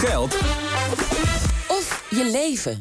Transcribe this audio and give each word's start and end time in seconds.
geld 0.00 0.34
Of 1.68 2.06
je 2.10 2.30
leven. 2.32 2.78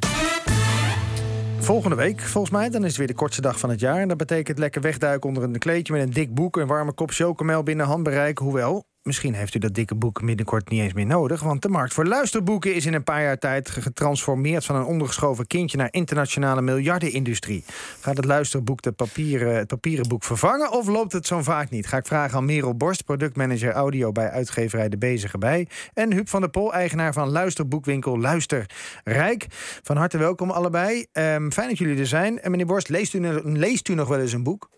Volgende 1.59 1.95
week, 1.95 2.21
volgens 2.21 2.53
mij, 2.53 2.69
dan 2.69 2.81
is 2.81 2.87
het 2.87 2.97
weer 2.97 3.07
de 3.07 3.13
kortste 3.13 3.41
dag 3.41 3.59
van 3.59 3.69
het 3.69 3.79
jaar. 3.79 4.01
En 4.01 4.07
dat 4.07 4.17
betekent 4.17 4.59
lekker 4.59 4.81
wegduiken 4.81 5.29
onder 5.29 5.43
een 5.43 5.57
kleedje 5.57 5.93
met 5.93 6.01
een 6.01 6.13
dik 6.13 6.33
boek, 6.33 6.57
een 6.57 6.67
warme 6.67 6.93
kop 6.93 7.11
chocomel 7.11 7.63
binnen 7.63 7.85
handbereik. 7.85 8.37
Hoewel, 8.37 8.83
misschien 9.09 9.33
heeft 9.33 9.55
u 9.55 9.59
dat 9.59 9.73
dikke 9.73 9.95
boek 9.95 10.25
binnenkort 10.25 10.69
niet 10.69 10.81
eens 10.81 10.93
meer 10.93 11.05
nodig. 11.05 11.41
Want 11.41 11.61
de 11.61 11.69
markt 11.69 11.93
voor 11.93 12.05
luisterboeken 12.05 12.75
is 12.75 12.85
in 12.85 12.93
een 12.93 13.03
paar 13.03 13.21
jaar 13.21 13.37
tijd 13.37 13.69
getransformeerd 13.69 14.65
van 14.65 14.75
een 14.75 14.83
ondergeschoven 14.83 15.47
kindje 15.47 15.77
naar 15.77 15.87
internationale 15.91 16.61
miljardenindustrie. 16.61 17.63
Gaat 17.99 18.17
het 18.17 18.25
luisterboek 18.25 18.83
het 18.83 18.95
papieren 18.95 20.07
boek 20.07 20.23
vervangen 20.23 20.71
of 20.71 20.87
loopt 20.87 21.11
het 21.11 21.27
zo 21.27 21.41
vaak 21.41 21.69
niet? 21.69 21.87
Ga 21.87 21.97
ik 21.97 22.05
vragen 22.05 22.37
aan 22.37 22.45
Merel 22.45 22.75
Borst, 22.75 23.05
productmanager 23.05 23.71
audio 23.71 24.11
bij 24.11 24.29
uitgeverij 24.29 24.89
De 24.89 24.97
Bezige 24.97 25.37
Bij. 25.37 25.67
En 25.93 26.13
Huub 26.13 26.29
van 26.29 26.41
der 26.41 26.49
Pol, 26.49 26.73
eigenaar 26.73 27.13
van 27.13 27.29
luisterboekwinkel 27.29 28.19
Luisterrijk. 28.19 29.45
Van 29.83 29.97
harte 29.97 30.17
welkom 30.17 30.51
allebei. 30.51 31.05
Ehm, 31.11 31.49
fijn 31.49 31.67
dat 31.67 31.77
jullie 31.77 31.99
er 31.99 32.07
zijn. 32.07 32.41
En 32.41 32.51
meneer 32.51 32.65
Borst, 32.65 32.89
leest 32.89 33.13
u, 33.13 33.19
leest 33.43 33.87
u 33.87 33.93
nog 33.93 34.07
wel 34.07 34.19
eens 34.19 34.33
een 34.33 34.43
boek? 34.43 34.69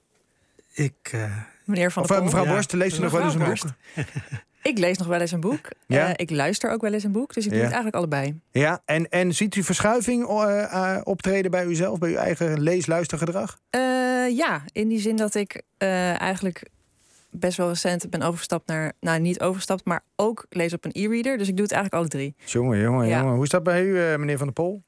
Ik. 0.74 1.12
Uh... 1.16 1.51
Meneer 1.66 1.92
Van 1.92 2.02
of, 2.04 2.08
der 2.10 2.18
Pol. 2.18 2.26
mevrouw 2.26 2.46
Borst, 2.46 2.74
leest 2.74 2.98
u 2.98 3.02
nog 3.02 3.12
wel 3.12 3.22
eens 3.22 3.34
een 3.34 3.44
boek? 3.44 3.58
Ik 4.64 4.78
lees 4.78 4.98
nog 4.98 5.08
wel 5.08 5.20
eens 5.20 5.32
een 5.32 5.40
boek. 5.40 5.68
Ja? 5.88 6.08
Uh, 6.08 6.14
ik 6.16 6.30
luister 6.30 6.72
ook 6.72 6.82
wel 6.82 6.94
eens 6.94 7.04
een 7.04 7.12
boek. 7.12 7.34
Dus 7.34 7.44
ik 7.46 7.50
doe 7.50 7.60
Ja. 7.60 7.66
het 7.66 7.74
eigenlijk 7.74 7.96
allebei. 8.04 8.40
Ja, 8.52 8.82
en, 8.86 9.10
en 9.10 9.34
ziet 9.34 9.56
u 9.56 9.64
verschuiving 9.64 10.28
eh, 10.28 10.64
eh, 10.64 11.02
optreden 11.04 11.52
bij 11.52 11.66
uzelf, 11.66 12.00
bij 12.00 12.10
uw 12.10 12.16
eigen 12.16 12.62
lees-luistergedrag? 12.62 13.60
Eh, 13.70 13.80
ja, 14.30 14.62
in 14.72 14.88
die 14.88 15.00
zin 15.00 15.16
dat 15.16 15.36
ik 15.36 15.62
eh, 15.78 16.22
eigenlijk 16.22 16.64
best 17.30 17.58
wel 17.58 17.68
recent 17.68 18.10
ben 18.10 18.22
overgestapt 18.22 18.68
naar... 18.68 18.94
Nou, 19.00 19.20
niet 19.20 19.40
overgestapt, 19.42 19.86
maar 19.86 20.04
ook 20.16 20.46
lees 20.50 20.74
op 20.74 20.86
een 20.86 20.92
e-reader. 20.94 21.38
Dus 21.38 21.48
ik 21.48 21.56
doe 21.56 21.64
het 21.66 21.74
eigenlijk 21.74 22.02
alle 22.04 22.12
drie. 22.12 22.36
Jongen, 22.46 22.80
jongen, 22.80 23.08
Ja. 23.08 23.20
jongen. 23.20 23.34
Hoe 23.36 23.44
is 23.44 23.50
dat 23.50 23.64
bij 23.64 23.84
u, 23.84 24.00
eh, 24.04 24.18
meneer 24.18 24.38
Van 24.38 24.46
der 24.46 24.56
Pol? 24.56 24.84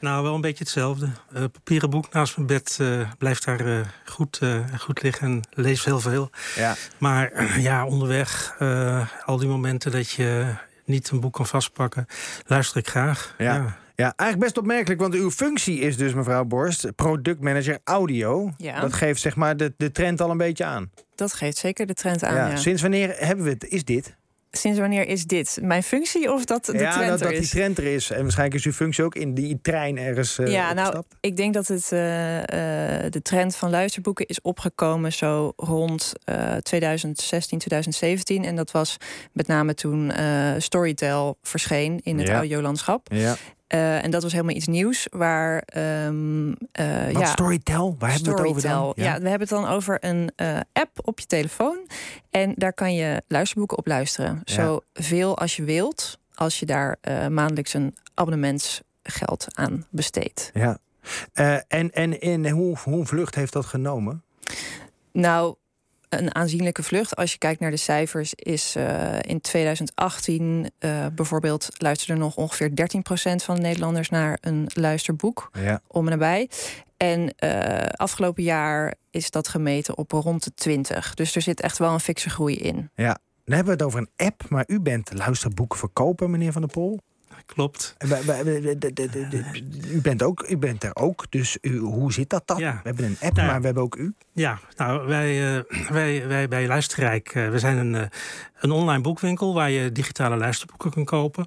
Nou, 0.00 0.22
wel 0.22 0.34
een 0.34 0.40
beetje 0.40 0.64
hetzelfde. 0.64 1.08
Eh 1.32 1.44
papieren 1.52 1.90
boek 1.90 2.12
naast 2.12 2.36
mijn 2.36 2.48
bed 2.48 2.76
eh, 2.80 3.10
blijft 3.18 3.44
daar 3.44 3.66
eh, 3.66 3.80
goed, 4.04 4.38
eh, 4.42 4.58
goed 4.78 5.02
liggen 5.02 5.26
en 5.26 5.42
lees 5.50 5.84
heel 5.84 6.00
veel. 6.00 6.30
Ja. 6.56 6.74
Maar 6.98 7.32
ja, 7.60 7.86
onderweg, 7.86 8.56
eh, 8.58 9.08
al 9.24 9.36
die 9.36 9.48
momenten 9.48 9.90
dat 9.90 10.10
je 10.10 10.54
niet 10.84 11.10
een 11.10 11.20
boek 11.20 11.32
kan 11.32 11.46
vastpakken, 11.46 12.06
luister 12.46 12.78
ik 12.78 12.88
graag. 12.88 13.34
Ja. 13.38 13.78
Ja, 13.94 14.12
eigenlijk 14.16 14.52
best 14.52 14.58
opmerkelijk, 14.58 15.00
want 15.00 15.14
uw 15.14 15.30
functie 15.30 15.80
is 15.80 15.96
dus, 15.96 16.14
mevrouw 16.14 16.44
Borst, 16.44 16.94
productmanager 16.94 17.78
audio. 17.84 18.52
Ja. 18.56 18.80
Dat 18.80 18.92
geeft 18.92 19.20
zeg 19.20 19.36
maar 19.36 19.56
de, 19.56 19.74
de 19.76 19.92
trend 19.92 20.20
al 20.20 20.30
een 20.30 20.36
beetje 20.36 20.64
aan. 20.64 20.90
Dat 21.14 21.32
geeft 21.32 21.56
zeker 21.56 21.86
de 21.86 21.94
trend 21.94 22.24
aan, 22.24 22.34
ja. 22.34 22.48
ja. 22.48 22.56
Sinds 22.56 22.82
wanneer 22.82 23.14
hebben 23.18 23.44
we 23.44 23.50
het? 23.50 23.64
Is 23.64 23.84
dit? 23.84 24.16
Sinds 24.52 24.78
wanneer 24.78 25.08
is 25.08 25.24
dit? 25.24 25.58
Mijn 25.62 25.82
functie 25.82 26.32
of 26.32 26.44
dat 26.44 26.64
de 26.64 26.78
ja, 26.78 26.92
trend 26.92 27.08
dat, 27.08 27.18
er 27.20 27.24
dat 27.26 27.34
die 27.34 27.40
is? 27.44 27.50
trend 27.50 27.78
er 27.78 27.84
is. 27.84 28.10
En 28.10 28.22
waarschijnlijk 28.22 28.58
is 28.58 28.64
uw 28.66 28.72
functie 28.72 29.04
ook 29.04 29.14
in 29.14 29.34
die 29.34 29.58
trein 29.62 29.98
ergens 29.98 30.38
eh 30.38 30.46
ja, 30.52 30.72
nou, 30.72 31.02
ik 31.20 31.36
denk 31.36 31.54
dat 31.54 31.66
het, 31.68 31.92
eh, 31.92 32.38
eh, 33.04 33.12
de 33.12 33.22
trend 33.22 33.56
van 33.56 33.70
luisterboeken 33.70 34.26
is 34.26 34.40
opgekomen 34.40 35.12
zo 35.12 35.52
rond 35.56 36.12
eh 36.24 36.56
2016, 36.56 37.58
2017. 37.58 38.44
En 38.44 38.56
dat 38.56 38.70
was 38.70 38.96
met 39.32 39.46
name 39.46 39.74
toen 39.74 40.12
Storytel 40.58 41.38
verscheen 41.42 42.00
in 42.02 42.18
het 42.18 42.28
Ja. 42.28 42.34
audiolandschap. 42.34 43.06
Ja. 43.12 43.36
Eh, 43.70 44.04
en 44.04 44.10
dat 44.10 44.22
was 44.22 44.32
helemaal 44.32 44.54
iets 44.54 44.66
nieuws 44.66 45.06
waar. 45.10 45.62
eh, 45.62 46.04
Want 47.04 47.18
ja, 47.18 47.24
Storytel, 47.24 47.96
waar 47.98 48.12
hebben 48.12 48.32
we 48.32 48.40
het 48.40 48.48
over 48.48 48.62
dan? 48.62 48.92
Ja. 48.96 49.20
we 49.20 49.28
hebben 49.28 49.48
het 49.48 49.48
dan 49.48 49.66
over 49.66 49.96
een 50.00 50.30
eh, 50.36 50.60
app 50.72 50.90
op 51.02 51.20
je 51.20 51.26
telefoon. 51.26 51.78
En 52.30 52.52
daar 52.56 52.72
kan 52.72 52.94
je 52.94 53.22
luisterboeken 53.28 53.78
op 53.78 53.86
luisteren. 53.86 54.40
Ja. 54.44 54.54
Zoveel 54.94 55.38
als 55.38 55.56
je 55.56 55.64
wilt, 55.64 56.18
als 56.34 56.60
je 56.60 56.66
daar 56.66 56.98
maandelijks 57.28 57.74
een 57.74 57.96
abonnementsgeld 58.14 59.46
aan 59.50 59.86
besteedt. 59.90 60.50
Ja. 60.54 60.78
En 61.68 61.90
en, 61.90 62.20
en 62.20 62.48
hoe, 62.48 62.76
hoe 62.84 63.06
vlucht 63.06 63.34
heeft 63.34 63.52
dat 63.52 63.66
genomen? 63.66 64.22
Nou, 65.12 65.54
een 66.10 66.34
aanzienlijke 66.34 66.82
vlucht. 66.82 67.16
Als 67.16 67.32
je 67.32 67.38
kijkt 67.38 67.60
naar 67.60 67.70
de 67.70 67.76
cijfers, 67.76 68.34
is 68.34 68.76
eh, 68.76 69.18
in 69.20 69.40
2018 69.40 70.70
eh, 70.78 71.06
bijvoorbeeld 71.14 71.68
luisterde 71.76 72.20
nog 72.20 72.36
ongeveer 72.36 72.70
13% 72.70 72.72
van 73.44 73.54
de 73.54 73.60
Nederlanders 73.60 74.08
naar 74.08 74.38
een 74.40 74.70
luisterboek. 74.74 75.50
Ja. 75.52 75.80
om 75.86 76.04
en 76.04 76.10
nabij. 76.10 76.50
En 76.96 77.34
eh, 77.36 77.86
afgelopen 77.86 78.42
jaar 78.42 78.94
is 79.10 79.30
dat 79.30 79.48
gemeten 79.48 79.96
op 79.96 80.12
rond 80.12 80.44
de 80.44 80.54
20. 80.54 81.14
Dus 81.14 81.36
er 81.36 81.42
zit 81.42 81.60
echt 81.60 81.78
wel 81.78 81.92
een 81.92 82.00
fikse 82.00 82.30
groei 82.30 82.56
in. 82.56 82.90
Ja. 82.94 83.18
Dan 83.44 83.54
hebben 83.54 83.76
we 83.76 83.84
het 83.84 83.92
over 83.92 84.00
een 84.00 84.26
app, 84.26 84.48
maar 84.48 84.64
u 84.66 84.80
bent 84.80 85.12
luisterboekenverkoper, 85.14 86.30
meneer 86.30 86.52
Van 86.52 86.62
der 86.62 86.70
Pol. 86.70 87.00
Klopt. 87.46 87.96
U 89.92 90.00
bent, 90.00 90.22
ook, 90.22 90.44
u 90.48 90.56
bent 90.56 90.84
er 90.84 90.96
ook, 90.96 91.26
dus 91.30 91.58
u, 91.60 91.78
hoe 91.78 92.12
zit 92.12 92.30
dat 92.30 92.42
dan? 92.46 92.58
Ja. 92.58 92.72
We 92.72 92.80
hebben 92.82 93.04
een 93.04 93.16
app, 93.20 93.36
Nou 93.36 93.48
maar 93.48 93.58
we 93.58 93.64
hebben 93.64 93.82
ook 93.82 93.96
u. 93.96 94.14
Ja, 94.32 94.58
nou, 94.76 95.06
wij, 95.06 95.56
eh, 95.56 95.62
wij, 95.88 96.26
wij 96.26 96.48
bij 96.48 96.66
Luisterrijk, 96.66 97.28
eh, 97.28 97.48
we 97.48 97.58
zijn 97.58 97.76
een, 97.76 97.94
eh, 97.94 98.02
een 98.60 98.70
online 98.70 99.02
boekwinkel 99.02 99.54
waar 99.54 99.70
je 99.70 99.92
digitale 99.92 100.36
luisterboeken 100.36 100.90
kan 100.90 101.04
kopen. 101.04 101.46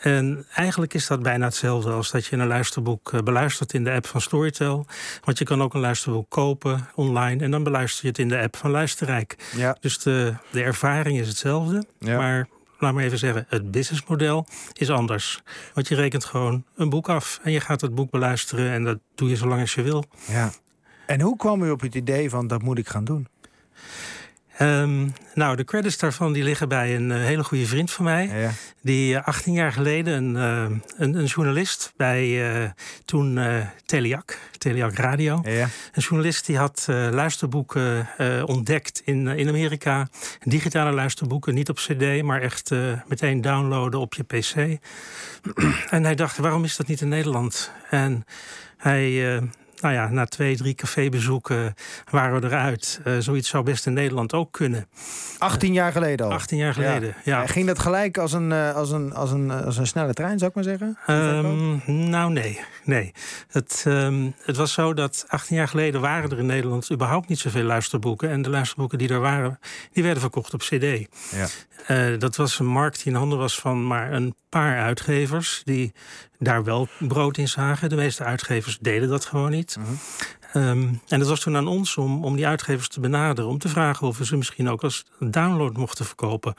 En 0.00 0.46
eigenlijk 0.54 0.94
is 0.94 1.06
dat 1.06 1.22
bijna 1.22 1.44
hetzelfde 1.44 1.90
als 1.90 2.10
dat 2.10 2.26
je 2.26 2.36
een 2.36 2.46
luisterboek 2.46 3.24
beluistert 3.24 3.72
in 3.72 3.84
de 3.84 3.90
app 3.90 4.06
van 4.06 4.20
Storytel. 4.20 4.86
Want 5.24 5.38
je 5.38 5.44
kan 5.44 5.62
ook 5.62 5.74
een 5.74 5.80
luisterboek 5.80 6.30
kopen 6.30 6.88
online 6.94 7.44
en 7.44 7.50
dan 7.50 7.62
beluister 7.62 8.02
je 8.02 8.08
het 8.08 8.18
in 8.18 8.28
de 8.28 8.38
app 8.38 8.56
van 8.56 8.70
Luisterrijk. 8.70 9.36
Ja. 9.56 9.76
Dus 9.80 9.98
de, 9.98 10.34
de 10.50 10.62
ervaring 10.62 11.18
is 11.18 11.28
hetzelfde, 11.28 11.84
Ja. 11.98 12.16
maar 12.16 12.48
laat 12.80 12.94
maar 12.94 13.04
even 13.04 13.18
zeggen, 13.18 13.46
het 13.48 13.70
businessmodel 13.70 14.46
is 14.72 14.90
anders. 14.90 15.42
Want 15.74 15.88
je 15.88 15.94
rekent 15.94 16.24
gewoon 16.24 16.64
een 16.76 16.88
boek 16.88 17.08
af 17.08 17.40
en 17.42 17.52
je 17.52 17.60
gaat 17.60 17.80
het 17.80 17.94
boek 17.94 18.10
beluisteren 18.10 18.70
en 18.70 18.84
dat 18.84 18.98
doe 19.14 19.28
je 19.28 19.36
zolang 19.36 19.60
als 19.60 19.74
je 19.74 19.82
wil. 19.82 20.04
ja. 20.26 20.52
En 21.06 21.20
hoe 21.20 21.36
kwam 21.36 21.62
u 21.62 21.70
op 21.70 21.80
het 21.80 21.94
idee 21.94 22.30
van 22.30 22.46
dat 22.46 22.62
moet 22.62 22.78
ik 22.78 22.88
gaan 22.88 23.04
doen? 23.04 23.28
Ehm, 24.56 25.08
nou, 25.34 25.56
de 25.56 25.64
credits 25.64 25.98
daarvan 25.98 26.32
die 26.32 26.42
liggen 26.42 26.68
bij 26.68 26.96
een 26.96 27.10
eh, 27.10 27.18
hele 27.18 27.44
goede 27.44 27.66
vriend 27.66 27.90
van 27.90 28.04
mij. 28.04 28.26
Ja. 28.26 28.50
Die 28.82 29.16
eh, 29.16 29.26
18 29.26 29.52
jaar 29.52 29.72
geleden 29.72 30.14
een, 30.14 30.36
eh, 30.36 30.76
een, 30.96 31.14
een 31.14 31.24
journalist 31.24 31.92
bij 31.96 32.52
eh, 32.52 32.70
toen 33.04 33.38
eh 33.38 33.66
Teliac, 33.86 34.38
Teliac 34.58 34.94
Radio. 34.94 35.40
Ja. 35.44 35.68
Een 35.92 36.02
journalist 36.02 36.46
die 36.46 36.56
had 36.56 36.86
eh, 36.88 37.08
luisterboeken 37.10 38.08
eh, 38.16 38.42
ontdekt 38.46 39.02
in, 39.04 39.28
eh, 39.28 39.36
in 39.36 39.48
Amerika. 39.48 40.08
Digitale 40.44 40.92
luisterboeken, 40.92 41.54
niet 41.54 41.68
op 41.68 41.76
cd, 41.76 42.22
maar 42.22 42.40
echt 42.40 42.70
eh, 42.70 42.92
meteen 43.06 43.40
downloaden 43.40 44.00
op 44.00 44.14
je 44.14 44.22
pc. 44.22 44.54
en 45.90 46.04
hij 46.04 46.14
dacht, 46.14 46.36
waarom 46.36 46.64
is 46.64 46.76
dat 46.76 46.86
niet 46.86 47.00
in 47.00 47.08
Nederland? 47.08 47.70
En 47.90 48.24
hij... 48.76 49.40
eh, 49.80 49.90
nou 49.90 49.94
ja, 49.94 50.08
na 50.08 50.24
twee, 50.24 50.56
drie 50.56 50.74
cafébezoeken 50.74 51.74
waren 52.10 52.40
we 52.40 52.46
eruit. 52.46 53.00
Eh, 53.04 53.12
zoiets 53.18 53.48
zou 53.48 53.64
best 53.64 53.86
in 53.86 53.92
Nederland 53.92 54.34
ook 54.34 54.52
kunnen. 54.52 54.88
18 55.38 55.72
jaar 55.72 55.92
geleden 55.92 56.26
al. 56.26 56.32
18 56.32 56.58
jaar 56.58 56.74
geleden, 56.74 57.14
ja. 57.24 57.42
En 57.42 57.48
Ging 57.48 57.66
dat 57.66 57.78
gelijk 57.78 58.18
als 58.18 58.32
een, 58.32 58.52
eh, 58.52 58.74
als, 58.74 58.90
een, 58.90 59.14
als, 59.14 59.30
een, 59.30 59.50
als 59.50 59.76
een 59.76 59.86
snelle 59.86 60.12
trein, 60.12 60.38
zou 60.38 60.50
ik 60.50 60.56
maar 60.56 60.64
zeggen? 60.64 60.98
Ehm, 61.06 62.08
nou, 62.10 62.32
nee. 62.32 62.60
nee. 62.84 63.12
Het, 63.48 63.84
ehm, 63.86 64.30
het 64.42 64.56
was 64.56 64.72
zo 64.72 64.94
dat 64.94 65.24
18 65.28 65.56
jaar 65.56 65.68
geleden 65.68 66.00
waren 66.00 66.30
er 66.30 66.38
in 66.38 66.46
Nederland 66.46 66.92
überhaupt 66.92 67.28
niet 67.28 67.38
zoveel 67.38 67.62
luisterboeken. 67.62 68.30
En 68.30 68.42
de 68.42 68.50
luisterboeken 68.50 68.98
die 68.98 69.08
er 69.08 69.20
waren, 69.20 69.58
die 69.92 70.02
werden 70.02 70.20
verkocht 70.20 70.54
op 70.54 70.60
cd. 70.60 71.08
Ja. 71.30 71.46
Eh, 71.86 72.18
dat 72.18 72.36
was 72.36 72.58
een 72.58 72.66
markt 72.66 73.02
die 73.02 73.12
in 73.12 73.18
handen 73.18 73.38
was 73.38 73.60
van 73.60 73.86
maar 73.86 74.12
een 74.12 74.34
paar 74.48 74.78
uitgevers... 74.78 75.62
die 75.64 75.92
daar 76.40 76.64
wel 76.64 76.88
brood 76.98 77.36
in 77.36 77.48
zagen. 77.48 77.88
De 77.88 77.96
meeste 77.96 78.24
uitgevers 78.24 78.78
deden 78.80 79.08
dat 79.08 79.24
gewoon 79.24 79.50
niet. 79.50 79.76
Ehm, 80.52 80.88
en 81.08 81.18
het 81.18 81.28
was 81.28 81.40
toen 81.40 81.56
aan 81.56 81.66
ons 81.66 81.96
om, 81.96 82.24
om 82.24 82.36
die 82.36 82.46
uitgevers 82.46 82.88
te 82.88 83.00
benaderen... 83.00 83.50
om 83.50 83.58
te 83.58 83.68
vragen 83.68 84.06
of 84.06 84.18
we 84.18 84.24
ze 84.24 84.36
misschien 84.36 84.68
ook 84.68 84.82
als 84.82 85.04
download 85.18 85.76
mochten 85.76 86.04
verkopen. 86.04 86.54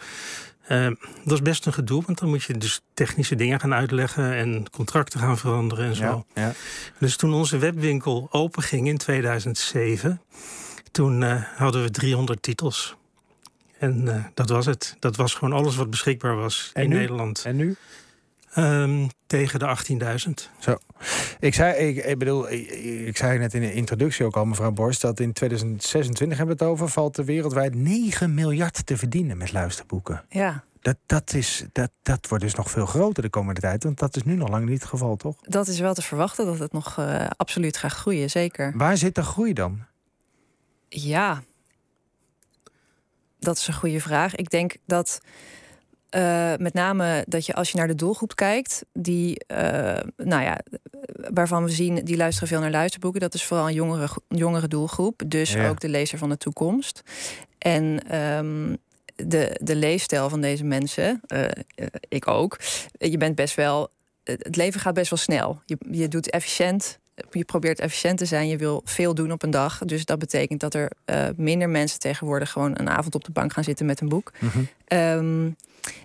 Ehm, 0.67 0.93
dat 1.23 1.33
is 1.33 1.41
best 1.41 1.65
een 1.65 1.73
gedoe, 1.73 2.03
want 2.05 2.19
dan 2.19 2.29
moet 2.29 2.43
je 2.43 2.57
dus 2.57 2.81
technische 2.93 3.35
dingen 3.35 3.59
gaan 3.59 3.73
uitleggen... 3.73 4.33
en 4.33 4.69
contracten 4.69 5.19
gaan 5.19 5.37
veranderen 5.37 5.85
en 5.85 5.95
zo. 5.95 6.25
Ja, 6.33 6.41
ja. 6.41 6.53
Dus 6.99 7.15
toen 7.15 7.33
onze 7.33 7.57
webwinkel 7.57 8.27
openging 8.31 8.87
in 8.87 8.97
2007... 8.97 10.21
toen 10.91 11.23
eh, 11.23 11.43
hadden 11.55 11.81
we 11.83 11.91
300 11.91 12.41
titels. 12.41 12.95
En 13.81 14.07
eh, 14.07 14.25
dat 14.33 14.49
was 14.49 14.65
het. 14.65 14.95
Dat 14.99 15.15
was 15.15 15.33
gewoon 15.33 15.53
alles 15.53 15.75
wat 15.75 15.89
beschikbaar 15.89 16.35
was 16.35 16.69
En 16.73 16.83
in 16.83 16.89
nu? 16.89 16.95
Nederland. 16.95 17.43
En 17.45 17.55
nu? 17.55 17.75
Ehm, 18.53 19.07
tegen 19.27 19.59
de 19.59 19.65
18.000. 19.65 20.49
Zo. 20.59 20.77
Ik 21.39 21.53
zei, 21.53 21.87
ik, 21.87 22.05
ik 22.05 22.17
bedoel, 22.17 22.51
ik, 22.51 22.69
ik 23.07 23.17
zei 23.17 23.39
net 23.39 23.53
in 23.53 23.61
de 23.61 23.73
introductie 23.73 24.25
ook 24.25 24.35
al, 24.35 24.45
mevrouw 24.45 24.71
Borst, 24.71 25.01
dat 25.01 25.19
in 25.19 25.33
2026 25.33 26.37
hebben 26.37 26.57
we 26.57 26.63
het 26.63 26.71
over, 26.71 26.89
valt 26.89 27.17
er 27.17 27.25
wereldwijd 27.25 27.75
9 27.75 28.33
miljard 28.33 28.85
te 28.85 28.97
verdienen 28.97 29.37
met 29.37 29.51
luisterboeken. 29.51 30.23
Ja, 30.29 30.63
Dat, 30.81 30.97
dat, 31.05 31.33
is, 31.33 31.65
dat, 31.71 31.91
dat 32.01 32.27
wordt 32.27 32.43
dus 32.43 32.55
nog 32.55 32.69
veel 32.71 32.85
groter 32.85 33.23
de 33.23 33.29
komende 33.29 33.61
tijd, 33.61 33.83
want 33.83 33.99
dat 33.99 34.15
is 34.15 34.23
nu 34.23 34.35
nog 34.35 34.49
lang 34.49 34.65
niet 34.65 34.79
het 34.79 34.89
geval, 34.89 35.15
toch? 35.15 35.35
dat 35.41 35.67
is 35.67 35.79
wel 35.79 35.93
te 35.93 36.01
verwachten 36.01 36.45
dat 36.45 36.59
het 36.59 36.71
nog 36.71 36.97
eh, 36.97 37.25
absoluut 37.37 37.77
gaat 37.77 37.91
groeien, 37.91 38.29
zeker. 38.29 38.73
Waar 38.75 38.97
zit 38.97 39.15
de 39.15 39.23
groei 39.23 39.53
dan? 39.53 39.85
Ja, 40.87 41.43
dat 43.39 43.57
is 43.57 43.67
een 43.67 43.73
goede 43.73 44.01
vraag. 44.01 44.35
Ik 44.35 44.49
denk 44.49 44.75
dat 44.85 45.21
Uh, 46.15 46.53
met 46.57 46.73
name 46.73 47.23
dat 47.27 47.45
je 47.45 47.53
als 47.53 47.71
je 47.71 47.77
naar 47.77 47.87
de 47.87 47.95
doelgroep 47.95 48.35
kijkt, 48.35 48.85
die, 48.93 49.45
uh, 49.47 49.57
nou 50.17 50.43
ja, 50.43 50.59
waarvan 51.33 51.63
we 51.63 51.69
zien, 51.69 51.95
die 51.95 52.17
luisteren 52.17 52.47
veel 52.47 52.59
naar 52.59 52.71
luisterboeken. 52.71 53.19
Dat 53.21 53.33
is 53.33 53.45
vooral 53.45 53.67
een 53.67 53.73
jongere, 53.73 54.07
jongere 54.27 54.67
doelgroep. 54.67 55.21
Dus 55.27 55.57
ook 55.57 55.79
de 55.79 55.89
lezer 55.89 56.17
van 56.17 56.29
de 56.29 56.37
toekomst. 56.37 57.01
En 57.57 58.15
um, 58.19 58.77
de, 59.15 59.59
de 59.61 59.75
leefstijl 59.75 60.29
van 60.29 60.41
deze 60.41 60.63
mensen, 60.63 61.21
uh, 61.27 61.45
ik 62.07 62.27
ook. 62.27 62.59
Je 62.91 63.17
bent 63.17 63.35
best 63.35 63.55
wel. 63.55 63.89
Het 64.23 64.55
leven 64.55 64.79
gaat 64.79 64.93
best 64.93 65.09
wel 65.09 65.19
snel. 65.19 65.61
Je, 65.65 65.77
je 65.91 66.07
doet 66.07 66.29
efficiënt 66.29 66.99
je 67.31 67.45
probeert 67.45 67.79
efficiënt 67.79 68.17
te 68.17 68.25
zijn. 68.25 68.47
Je 68.47 68.57
wil 68.57 68.81
veel 68.85 69.15
doen 69.15 69.31
op 69.31 69.43
een 69.43 69.51
dag. 69.51 69.77
Dus 69.85 70.05
dat 70.05 70.19
betekent 70.19 70.59
dat 70.59 70.73
er 70.73 70.91
uh, 71.05 71.25
minder 71.35 71.69
mensen 71.69 71.99
tegenwoordig 71.99 72.51
gewoon 72.51 72.73
een 72.79 72.89
avond 72.89 73.15
op 73.15 73.23
de 73.23 73.31
bank 73.31 73.53
gaan 73.53 73.63
zitten 73.63 73.85
met 73.85 74.01
een 74.01 74.09
boek. 74.09 74.31
Mm 74.39 74.49
-hmm. 74.49 74.67
um, 74.99 75.55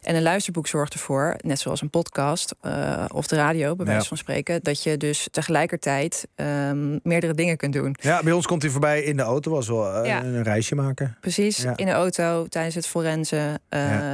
en 0.03 0.17
een 0.17 0.23
luisterboek 0.23 0.67
zorgt 0.67 0.93
ervoor, 0.93 1.37
net 1.41 1.59
zoals 1.59 1.81
een 1.81 1.91
podcast 1.91 2.55
uh, 2.63 3.05
of 3.13 3.27
de 3.27 3.37
radio, 3.37 3.77
bij 3.77 3.87
wijze 3.87 4.01
ja. 4.01 4.09
van 4.09 4.17
spreken, 4.17 4.63
dat 4.63 4.83
je 4.83 4.97
dus 4.97 5.29
tegelijkertijd 5.31 6.27
um, 6.37 7.01
meerdere 7.03 7.35
dingen 7.35 7.57
kunt 7.57 7.73
doen. 7.73 7.97
Ja, 8.01 8.23
bij 8.23 8.33
ons 8.33 8.47
komt 8.47 8.63
hij 8.63 8.71
voorbij 8.71 9.03
in 9.03 9.17
de 9.17 9.23
auto, 9.23 9.51
was 9.51 9.69
wel 9.69 10.03
uh, 10.03 10.07
ja. 10.07 10.25
een 10.25 10.43
reisje 10.43 10.75
maken. 10.75 11.17
Precies, 11.21 11.57
ja. 11.57 11.77
in 11.77 11.87
de 11.87 11.93
auto, 11.93 12.47
tijdens 12.47 12.75
het 12.75 12.87
forensen, 12.87 13.61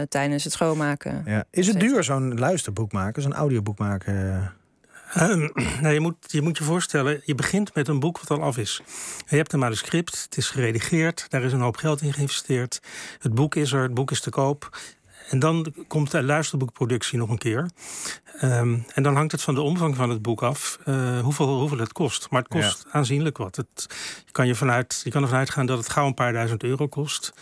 tijdens 0.08 0.44
het 0.44 0.52
schoonmaken. 0.52 1.22
Ja. 1.26 1.44
Is 1.50 1.66
het 1.66 1.80
duur 1.80 2.04
zo'n 2.04 2.38
luisterboek 2.38 2.92
maken, 2.92 3.22
zo'n 3.22 3.34
audioboek 3.34 3.78
maken? 3.78 4.52
Uh, 5.16 5.48
nou, 5.82 5.94
je, 5.94 6.00
moet, 6.00 6.16
je 6.26 6.42
moet 6.42 6.58
je 6.58 6.64
voorstellen, 6.64 7.20
je 7.24 7.34
begint 7.34 7.74
met 7.74 7.88
een 7.88 8.00
boek 8.00 8.20
wat 8.20 8.38
al 8.38 8.44
af 8.44 8.58
is. 8.58 8.82
Je 9.26 9.36
hebt 9.36 9.52
een 9.52 9.58
manuscript, 9.58 10.22
het 10.22 10.36
is 10.36 10.50
geredigeerd, 10.50 11.26
daar 11.28 11.42
is 11.42 11.52
een 11.52 11.60
hoop 11.60 11.76
geld 11.76 12.00
in 12.02 12.12
geïnvesteerd. 12.12 12.80
Het 13.18 13.34
boek 13.34 13.54
is 13.54 13.72
er, 13.72 13.82
het 13.82 13.94
boek 13.94 14.10
is 14.10 14.20
te 14.20 14.30
koop. 14.30 14.78
En 15.28 15.38
dan 15.38 15.74
komt 15.88 16.10
de 16.10 16.22
luisterboekproductie 16.22 17.18
nog 17.18 17.30
een 17.30 17.38
keer. 17.38 17.70
Um, 18.42 18.84
en 18.94 19.02
dan 19.02 19.16
hangt 19.16 19.32
het 19.32 19.42
van 19.42 19.54
de 19.54 19.60
omvang 19.60 19.96
van 19.96 20.10
het 20.10 20.22
boek 20.22 20.42
af 20.42 20.78
uh, 20.84 21.20
hoeveel, 21.20 21.58
hoeveel 21.58 21.78
het 21.78 21.92
kost. 21.92 22.30
Maar 22.30 22.42
het 22.42 22.50
kost 22.50 22.82
ja. 22.84 22.90
aanzienlijk 22.92 23.36
wat. 23.36 23.56
Het, 23.56 23.86
je, 24.26 24.32
kan 24.32 24.46
je, 24.46 24.54
vanuit, 24.54 25.00
je 25.04 25.10
kan 25.10 25.22
ervan 25.22 25.38
uitgaan 25.38 25.66
dat 25.66 25.78
het 25.78 25.88
gauw 25.88 26.06
een 26.06 26.14
paar 26.14 26.32
duizend 26.32 26.62
euro 26.62 26.88
kost. 26.88 27.32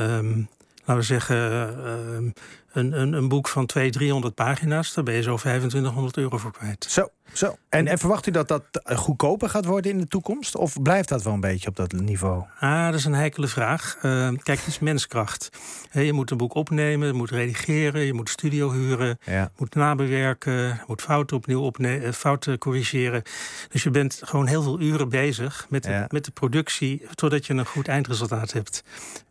Um, 0.00 0.48
laten 0.84 0.96
we 0.96 1.02
zeggen, 1.02 1.36
uh, 1.36 2.30
een, 2.72 3.00
een, 3.00 3.12
een, 3.12 3.28
boek 3.28 3.48
van 3.48 3.66
200, 3.66 4.02
300 4.02 4.34
pagina's, 4.34 4.94
daar 4.94 5.04
ben 5.04 5.14
je 5.14 5.22
zo 5.22 5.36
2500 5.36 6.16
euro 6.16 6.38
voor 6.38 6.52
kwijt. 6.52 6.84
Zo, 6.84 7.08
zo. 7.32 7.56
En, 7.68 7.86
en 7.86 7.98
verwacht 7.98 8.26
u 8.26 8.30
dat 8.30 8.48
dat 8.48 8.64
goedkoper 8.84 9.48
gaat 9.48 9.64
worden 9.64 9.90
in 9.90 9.98
de 9.98 10.06
toekomst? 10.06 10.56
Of 10.56 10.82
blijft 10.82 11.08
dat 11.08 11.22
wel 11.22 11.32
een 11.32 11.40
beetje 11.40 11.68
op 11.68 11.76
dat 11.76 11.92
niveau? 11.92 12.44
Ah, 12.60 12.84
dat 12.84 12.94
is 12.94 13.04
een 13.04 13.14
heikele 13.14 13.46
vraag. 13.46 13.96
Uh, 13.96 14.28
kijk, 14.42 14.58
het 14.58 14.66
is 14.66 14.78
menskracht. 14.78 15.48
He, 15.90 16.00
je 16.00 16.12
moet 16.12 16.30
een 16.30 16.36
boek 16.36 16.54
opnemen, 16.54 17.06
je 17.06 17.12
moet 17.12 17.30
redigeren, 17.30 18.00
je 18.00 18.14
moet 18.14 18.28
studio 18.28 18.72
huren, 18.72 19.18
ja. 19.24 19.50
moet 19.56 19.74
nabewerken, 19.74 20.80
moet 20.86 21.02
fouten 21.02 21.36
opnieuw 21.36 21.60
opnemen, 21.60 22.14
fouten 22.14 22.58
corrigeren. 22.58 23.22
Dus 23.68 23.82
je 23.82 23.90
bent 23.90 24.20
gewoon 24.24 24.46
heel 24.46 24.62
veel 24.62 24.80
uren 24.80 25.08
bezig 25.08 25.66
met 25.68 25.82
de, 25.82 25.90
ja. 25.90 26.06
met 26.08 26.24
de 26.24 26.30
productie, 26.30 27.06
totdat 27.14 27.46
je 27.46 27.54
een 27.54 27.66
goed 27.66 27.88
eindresultaat 27.88 28.52
hebt. 28.52 28.84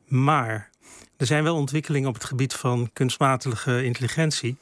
Maar 0.08 0.70
er 1.20 1.26
zijn 1.26 1.44
wel 1.44 1.56
ontwikkelingen 1.56 2.10
op 2.10 2.14
het 2.14 2.24
gebied 2.24 2.54
van 2.54 2.90
kunstmatige 2.94 3.84
intelligentie, 3.84 4.58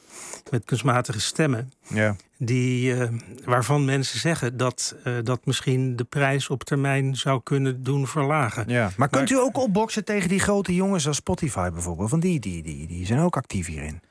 met 0.52 0.66
kunstmatige 0.66 1.20
stemmen, 1.20 1.72
ja. 1.88 2.16
die, 2.38 2.96
uh, 2.96 3.08
waarvan 3.46 3.86
mensen 3.86 4.20
zeggen 4.20 4.58
dat 4.58 4.96
uh, 5.04 5.14
dat 5.24 5.46
misschien 5.46 5.96
de 5.96 6.04
prijs 6.04 6.50
op 6.50 6.64
termijn 6.64 7.16
zou 7.16 7.42
kunnen 7.44 7.84
doen 7.84 8.08
verlagen. 8.08 8.64
Ja. 8.68 8.92
Maar 8.98 9.10
kunt 9.10 9.30
u 9.30 9.38
ook 9.38 9.58
opboksen 9.58 10.06
tegen 10.06 10.30
die 10.30 10.40
grote 10.40 10.76
jongens 10.76 11.08
als 11.08 11.16
Spotify 11.16 11.70
bijvoorbeeld? 11.70 12.10
Want 12.10 12.22
die, 12.22 12.40
die, 12.40 12.64
die, 12.64 12.88
die 12.88 13.06
zijn 13.06 13.20
ook 13.20 13.38
actief 13.38 13.68
hierin. 13.68 14.02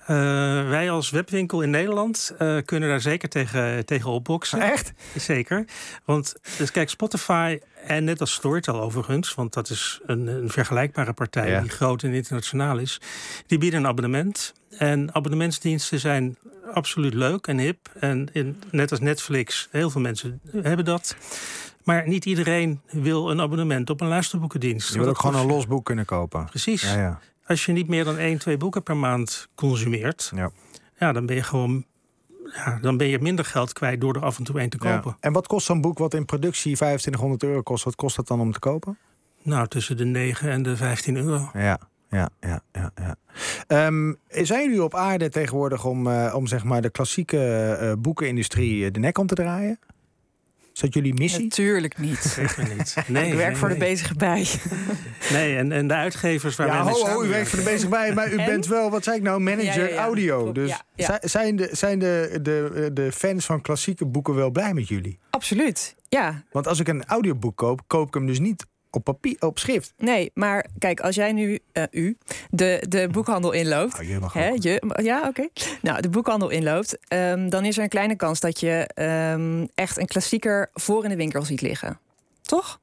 Uh, 0.00 0.08
wij 0.68 0.90
als 0.90 1.10
webwinkel 1.10 1.60
in 1.60 1.70
Nederland 1.70 2.34
uh, 2.38 2.58
kunnen 2.64 2.88
daar 2.88 3.00
zeker 3.00 3.28
tegen, 3.28 3.86
tegen 3.86 4.10
opboksen. 4.10 4.60
Echt? 4.60 4.92
Zeker. 5.16 5.64
Want 6.04 6.34
dus 6.58 6.70
kijk, 6.70 6.88
Spotify 6.88 7.58
en 7.86 8.04
net 8.04 8.20
als 8.20 8.32
Storytel 8.32 8.80
overigens, 8.80 9.34
want 9.34 9.52
dat 9.52 9.70
is 9.70 10.00
een, 10.06 10.26
een 10.26 10.50
vergelijkbare 10.50 11.12
partij 11.12 11.50
ja. 11.50 11.60
die 11.60 11.70
groot 11.70 12.02
en 12.02 12.12
internationaal 12.12 12.78
is, 12.78 13.00
die 13.46 13.58
bieden 13.58 13.80
een 13.80 13.86
abonnement. 13.86 14.54
En 14.78 15.14
abonnementsdiensten 15.14 16.00
zijn 16.00 16.36
absoluut 16.72 17.14
leuk 17.14 17.46
en 17.46 17.58
hip. 17.58 17.90
En 18.00 18.28
in, 18.32 18.62
net 18.70 18.90
als 18.90 19.00
Netflix, 19.00 19.68
heel 19.70 19.90
veel 19.90 20.00
mensen 20.00 20.40
hebben 20.62 20.84
dat. 20.84 21.16
Maar 21.82 22.08
niet 22.08 22.24
iedereen 22.24 22.80
wil 22.90 23.30
een 23.30 23.40
abonnement 23.40 23.90
op 23.90 24.00
een 24.00 24.08
luisterboekendienst. 24.08 24.92
Je 24.92 24.98
wil 24.98 25.08
ook 25.08 25.18
gewoon 25.18 25.40
een 25.40 25.46
los 25.46 25.66
boek 25.66 25.84
kunnen 25.84 26.04
kopen. 26.04 26.44
Precies. 26.44 26.82
Ja, 26.82 26.96
ja. 26.96 27.20
Als 27.46 27.64
je 27.64 27.72
niet 27.72 27.88
meer 27.88 28.04
dan 28.04 28.18
één, 28.18 28.38
twee 28.38 28.56
boeken 28.56 28.82
per 28.82 28.96
maand 28.96 29.48
consumeert, 29.54 30.32
ja. 30.34 30.50
Ja, 30.98 31.12
dan 31.12 31.26
ben 31.26 31.36
je 31.36 31.42
gewoon 31.42 31.84
ja, 32.54 32.78
dan 32.80 32.96
ben 32.96 33.06
je 33.06 33.18
minder 33.20 33.44
geld 33.44 33.72
kwijt 33.72 34.00
door 34.00 34.14
er 34.14 34.22
af 34.22 34.38
en 34.38 34.44
toe 34.44 34.60
één 34.60 34.68
te 34.68 34.78
kopen. 34.78 35.10
Ja. 35.10 35.16
En 35.20 35.32
wat 35.32 35.46
kost 35.46 35.66
zo'n 35.66 35.80
boek 35.80 35.98
wat 35.98 36.14
in 36.14 36.24
productie 36.24 36.74
2500 36.74 37.42
euro 37.42 37.62
kost? 37.62 37.84
Wat 37.84 37.94
kost 37.94 38.16
dat 38.16 38.28
dan 38.28 38.40
om 38.40 38.52
te 38.52 38.58
kopen? 38.58 38.98
Nou, 39.42 39.68
tussen 39.68 39.96
de 39.96 40.04
9 40.04 40.50
en 40.50 40.62
de 40.62 40.76
15 40.76 41.16
euro. 41.16 41.50
Ja, 41.52 41.78
ja, 42.10 42.28
ja, 42.40 42.60
ja. 42.72 42.90
ja. 42.94 43.86
Um, 43.86 44.16
zijn 44.28 44.64
jullie 44.64 44.84
op 44.84 44.94
aarde 44.94 45.28
tegenwoordig 45.28 45.84
om, 45.84 46.06
uh, 46.06 46.32
om 46.36 46.46
zeg 46.46 46.64
maar 46.64 46.82
de 46.82 46.90
klassieke 46.90 47.78
uh, 47.82 47.92
boekenindustrie 47.98 48.90
de 48.90 49.00
nek 49.00 49.18
om 49.18 49.26
te 49.26 49.34
draaien? 49.34 49.78
Is 50.74 50.80
dat 50.80 50.94
jullie 50.94 51.14
missie? 51.14 51.42
Natuurlijk 51.42 51.98
niet. 51.98 52.18
Zeker 52.18 52.74
niet. 52.76 52.94
Nee, 53.06 53.26
ik 53.28 53.34
werk 53.34 53.48
nee, 53.48 53.56
voor 53.56 53.68
nee. 53.68 53.78
de 53.78 53.84
bezige 53.84 54.14
bij. 54.14 54.46
Nee, 55.32 55.56
en, 55.56 55.72
en 55.72 55.88
de 55.88 55.94
uitgevers 55.94 56.56
waar 56.56 56.66
ja, 56.66 56.84
wij 56.84 56.92
ho, 56.92 57.06
ho, 57.08 57.24
u 57.24 57.28
werkt 57.28 57.48
voor 57.48 57.58
de 57.58 57.64
bezige 57.64 57.88
bij, 57.88 58.14
maar 58.14 58.32
u 58.32 58.36
En? 58.36 58.46
bent 58.46 58.66
wel, 58.66 58.90
wat 58.90 59.04
zei 59.04 59.16
ik 59.16 59.22
nou, 59.22 59.40
manager 59.40 59.82
Ja, 59.82 59.88
ja, 59.88 59.94
ja. 59.94 60.02
audio. 60.04 60.38
Klopt, 60.42 60.54
Dus 60.54 60.68
ja, 60.70 60.82
ja. 60.94 61.18
zi- 61.20 61.28
zijn, 61.28 61.56
de, 61.56 61.68
zijn 61.72 61.98
de, 61.98 62.38
de, 62.42 62.90
de 62.92 63.12
fans 63.12 63.44
van 63.46 63.60
klassieke 63.60 64.06
boeken 64.06 64.34
wel 64.34 64.50
blij 64.50 64.74
met 64.74 64.88
jullie? 64.88 65.18
Absoluut. 65.30 65.94
Ja, 66.08 66.42
Want 66.50 66.66
als 66.66 66.80
ik 66.80 66.88
een 66.88 67.04
audioboek 67.04 67.56
koop, 67.56 67.80
koop 67.86 68.08
ik 68.08 68.14
hem 68.14 68.26
dus 68.26 68.38
niet 68.38 68.66
op 68.94 69.04
papier, 69.04 69.36
op 69.40 69.58
schrift. 69.58 69.92
nee, 69.96 70.30
maar 70.34 70.66
kijk, 70.78 71.00
als 71.00 71.14
jij 71.14 71.32
nu, 71.32 71.58
eh, 71.72 71.82
u, 71.90 72.16
de, 72.50 72.84
de 72.88 73.08
boekhandel 73.10 73.52
inloopt. 73.52 73.98
Oh, 74.00 74.08
je 74.08 74.18
mag 74.18 74.32
Hè, 74.32 74.48
je, 74.54 74.82
ja, 75.02 75.28
oké. 75.28 75.48
Nou, 75.82 76.00
de 76.00 76.08
boekhandel 76.08 76.48
inloopt. 76.48 76.98
ehm, 77.08 77.48
dan 77.48 77.64
is 77.64 77.76
er 77.76 77.82
een 77.82 77.88
kleine 77.88 78.16
kans 78.16 78.40
dat 78.40 78.60
je 78.60 78.86
ehm, 78.94 79.66
echt 79.74 79.98
een 79.98 80.06
klassieker 80.06 80.70
voor 80.72 81.02
in 81.04 81.10
de 81.10 81.16
winkel 81.16 81.42
ziet 81.42 81.60
liggen. 81.60 81.98
Toch? 82.42 82.80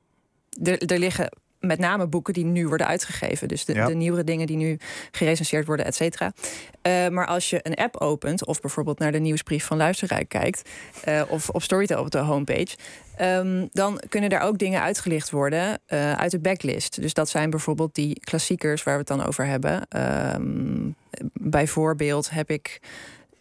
Er, 0.63 0.91
er 0.91 0.99
liggen 0.99 1.29
met 1.61 1.79
name 1.79 2.07
boeken 2.07 2.33
die 2.33 2.45
nu 2.45 2.67
worden 2.67 2.87
uitgegeven. 2.87 3.47
Dus 3.47 3.65
de, 3.65 3.73
Ja. 3.73 3.85
de 3.87 3.93
nieuwere 3.93 4.23
dingen 4.23 4.47
die 4.47 4.57
nu 4.57 4.77
gerecenseerd 5.11 5.65
worden, 5.65 5.85
et 5.85 5.95
cetera. 5.95 6.33
Eh, 6.81 7.07
maar 7.07 7.25
als 7.25 7.49
je 7.49 7.59
een 7.63 7.75
app 7.75 7.97
opent, 7.97 8.45
of 8.45 8.59
bijvoorbeeld 8.61 8.99
naar 8.99 9.11
de 9.11 9.19
nieuwsbrief 9.19 9.65
van 9.65 9.77
Luisterrijk 9.77 10.29
kijkt, 10.29 10.69
eh, 11.03 11.21
of 11.27 11.49
op 11.49 11.61
Storytel 11.63 11.99
op 12.01 12.11
de 12.11 12.17
homepage, 12.17 12.75
ehm, 13.15 13.67
dan 13.71 14.01
kunnen 14.09 14.29
daar 14.29 14.41
ook 14.41 14.57
dingen 14.57 14.81
uitgelicht 14.81 15.29
worden 15.29 15.79
eh, 15.85 16.13
uit 16.13 16.31
de 16.31 16.39
backlist. 16.39 17.01
Dus 17.01 17.13
dat 17.13 17.29
zijn 17.29 17.49
bijvoorbeeld 17.49 17.95
die 17.95 18.19
klassiekers 18.19 18.83
waar 18.83 18.93
we 18.93 18.99
het 18.99 19.07
dan 19.17 19.25
over 19.25 19.45
hebben. 19.45 19.87
Ehm, 19.89 20.89
bijvoorbeeld 21.33 22.29
heb 22.29 22.49
ik 22.49 22.79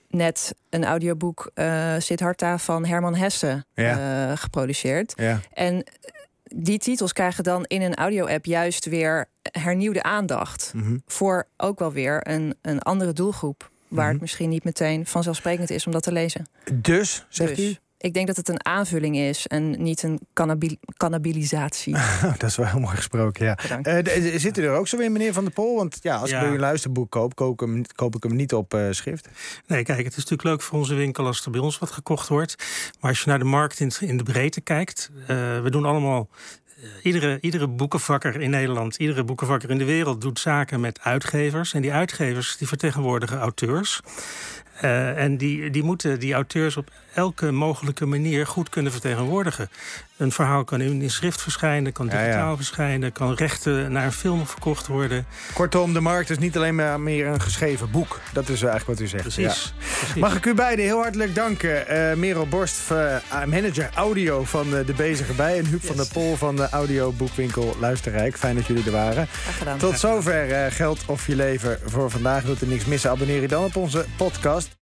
net 0.09 0.55
een 0.71 0.85
audioboek 0.85 1.51
eh 1.55 1.95
Siddhartha 1.99 2.59
van 2.59 2.85
Herman 2.87 3.15
Hesse 3.15 3.65
Ja. 3.75 4.37
geproduceerd. 4.37 5.13
Ja. 5.17 5.41
En 5.53 5.85
die 6.57 6.79
titels 6.79 7.13
krijgen 7.13 7.45
dan 7.45 7.65
in 7.65 7.83
een 7.83 7.95
audio-app 7.95 8.45
juist 8.45 8.85
weer 8.85 9.29
hernieuwde 9.43 10.03
aandacht. 10.03 10.73
Mhm. 10.75 10.99
Voor 11.07 11.47
ook 11.57 11.79
wel 11.79 11.93
weer 11.93 12.29
een, 12.29 12.55
een 12.63 12.81
andere 12.81 13.13
doelgroep. 13.13 13.71
Waar 13.89 14.03
Mhm. 14.05 14.13
het 14.13 14.21
misschien 14.21 14.49
niet 14.49 14.65
meteen 14.65 15.07
vanzelfsprekend 15.07 15.71
is 15.71 15.87
om 15.87 15.93
dat 15.93 16.03
te 16.03 16.13
lezen. 16.13 16.47
Dus, 16.75 17.27
zegt 17.29 17.57
dus 17.57 17.71
u? 17.71 17.77
Ik 18.01 18.15
denk 18.15 18.27
dat 18.27 18.37
het 18.37 18.49
een 18.49 18.65
aanvulling 18.65 19.17
is 19.17 19.47
en 19.47 19.83
niet 19.83 20.03
een 20.03 20.21
cannabil- 20.33 20.77
cannabilisatie. 20.97 21.97
dat 22.39 22.43
is 22.43 22.57
wel 22.57 22.67
heel 22.67 22.81
mooi 22.81 22.97
gesproken, 22.97 23.45
ja. 23.45 23.59
Bedankt. 23.63 23.89
Eh, 23.89 24.39
zit 24.39 24.59
u 24.59 24.63
er 24.65 24.73
ook 24.73 24.89
zo 24.89 24.97
in, 24.97 25.13
meneer 25.13 25.33
Van 25.33 25.45
der 25.45 25.53
Pol? 25.53 25.77
Want 25.77 25.99
ja, 26.03 26.17
als 26.17 26.31
Ja. 26.31 26.37
ik 26.37 26.43
bij 26.43 26.51
u 26.51 26.55
een 26.55 26.61
luisterboek 26.61 27.11
koop, 27.11 27.35
koop 27.35 27.53
ik 27.53 27.69
hem, 27.69 27.83
koop 27.95 28.17
ik 28.17 28.23
hem 28.23 28.37
niet 28.37 28.55
op 28.55 28.75
eh, 28.75 28.87
schrift. 28.91 29.29
Nee, 29.67 29.83
kijk, 29.83 29.99
het 29.99 30.11
is 30.11 30.17
natuurlijk 30.17 30.49
leuk 30.49 30.63
voor 30.63 30.79
onze 30.79 30.95
winkel 30.95 31.27
als 31.27 31.45
er 31.45 31.51
bij 31.51 31.61
ons 31.61 31.79
wat 31.79 31.91
gekocht 31.91 32.29
wordt. 32.29 32.55
Maar 33.01 33.11
als 33.11 33.21
je 33.21 33.29
naar 33.29 33.39
de 33.39 33.45
markt 33.45 33.81
in, 33.81 33.91
in 34.01 34.17
de 34.17 34.23
breedte 34.23 34.61
kijkt, 34.61 35.11
eh, 35.27 35.37
we 35.63 35.71
doen 35.71 35.85
allemaal. 35.85 36.29
Iedere, 37.03 37.39
iedere 37.41 37.69
boekenvakker 37.69 38.41
in 38.41 38.51
Nederland, 38.51 38.97
iedere 38.97 39.25
boekenvakker 39.25 39.71
in 39.71 39.79
de 39.79 39.85
wereld 39.85 40.21
doet 40.21 40.39
zaken 40.39 40.81
met 40.81 41.01
uitgevers. 41.03 41.73
En 41.75 41.83
die 41.83 41.93
uitgevers 41.93 42.57
die 42.57 42.69
vertegenwoordigen 42.69 43.39
auteurs. 43.39 44.01
Eh, 44.81 45.23
en 45.23 45.37
die, 45.37 45.71
die 45.71 45.83
moeten 45.83 46.21
die 46.21 46.33
auteurs 46.35 46.77
op 46.77 46.91
elke 47.15 47.51
mogelijke 47.51 48.07
manier 48.07 48.47
goed 48.47 48.69
kunnen 48.69 48.93
vertegenwoordigen. 48.93 49.71
Een 50.17 50.33
verhaal 50.33 50.65
kan 50.65 50.81
in, 50.81 51.03
in 51.03 51.11
schrift 51.11 51.43
verschijnen, 51.43 51.93
kan 51.93 52.07
Ja, 52.07 52.13
ja. 52.13 52.25
digitaal 52.25 52.57
verschijnen, 52.57 53.13
kan 53.13 53.35
rechten 53.35 53.93
naar 53.93 54.05
een 54.05 54.13
film 54.13 54.47
verkocht 54.47 54.87
worden. 54.87 55.27
Kortom, 55.55 55.93
de 55.93 56.01
markt 56.01 56.31
is 56.31 56.39
niet 56.39 56.57
alleen 56.57 56.75
maar 56.75 57.01
meer 57.01 57.27
een 57.27 57.41
geschreven 57.41 57.91
boek. 57.91 58.21
Dat 58.33 58.49
is 58.49 58.63
eigenlijk 58.63 58.99
wat 58.99 59.01
u 59.01 59.07
zegt. 59.07 59.23
Precies. 59.23 59.75
Ja. 60.15 60.21
Mag 60.21 60.37
ik 60.37 60.47
u 60.47 60.55
beiden 60.55 60.85
heel 60.85 61.01
hartelijk 61.01 61.35
danken. 61.35 61.85
Uh, 61.91 62.15
Merel 62.15 62.47
Borst, 62.47 62.91
uh, 62.91 63.17
manager 63.47 63.91
audio 63.95 64.45
van 64.45 64.67
uh, 64.75 64.87
De 64.87 64.93
Bezige 64.93 65.33
Bij... 65.33 65.59
en 65.59 65.67
Huub 65.67 65.81
yes. 65.81 65.87
van 65.89 65.97
der 65.97 66.09
Pol 66.13 66.37
van 66.37 66.57
de 66.57 66.69
audioboekwinkel 66.69 67.77
Luisterrijk. 67.81 68.37
Fijn 68.37 68.55
dat 68.55 68.67
jullie 68.67 68.85
er 68.85 68.93
waren. 68.93 69.29
Tot 69.79 69.99
zover 69.99 70.73
Geld 70.73 71.05
of 71.07 71.27
Je 71.27 71.37
Leven 71.37 71.79
voor 71.85 72.11
vandaag. 72.11 72.43
Wilt 72.43 72.63
u 72.63 72.67
niks 72.67 72.85
missen, 72.85 73.11
abonneer 73.11 73.41
je 73.41 73.49
dan 73.49 73.65
op 73.65 73.77
onze 73.77 74.05
podcast. 74.17 74.79